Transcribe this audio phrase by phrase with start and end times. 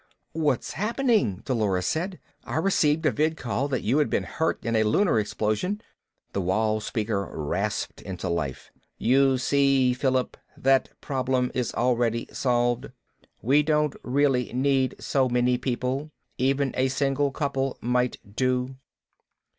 [0.33, 2.19] "What's happening?" Dolores said.
[2.43, 5.79] "I received a vidcall that you had been hurt in a lunar explosion"
[6.33, 8.71] The wall speaker rasped into life.
[8.97, 12.89] "You see, Philip, that problem is already solved.
[13.43, 16.09] We don't really need so many people;
[16.39, 18.77] even a single couple might do."